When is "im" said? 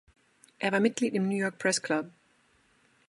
1.13-1.27